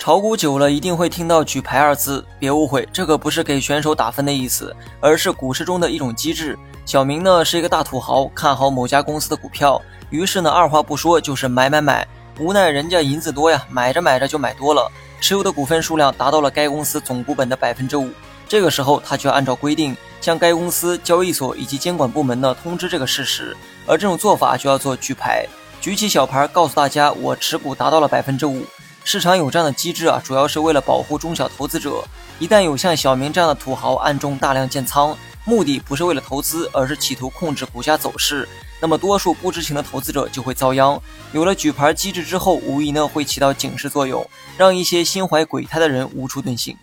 [0.00, 6.58] 炒股久了，一定会听到“举牌”二字，别误会，这个不是给选手打分的意思，而是股市中的一种机制。
[6.86, 9.78] 小明呢是一个大土豪，看好某家公司的股票，
[10.08, 12.08] 于是呢二话不说就是买买买。
[12.38, 14.90] 无奈人家银子多呀，买着买着就买多了，
[15.20, 18.08] 持有的股份数量达到了该公司总股本的百分之五。
[18.48, 23.54] 这个时候他就要按照规定向该公司、交易所以及监管部门呢通知这个事实，
[23.86, 25.44] 而这种做法就要做举牌，
[25.78, 28.64] 举起小牌告诉大家我持股达到了百分之五。
[29.04, 32.04] 市场有这样的机制啊，主要是为了保护中小投资者。
[32.38, 38.48] 一旦有像小明这样的土豪暗中大量建仓，目的不是为了投资，而是企图控制股价走势，
[38.80, 41.00] 那么多数不知情的投资者就会遭殃。
[41.32, 44.24] 有了举牌机制之后，无疑呢会起到警示作用，
[44.56, 46.76] 让一些心怀鬼胎的人无处遁形。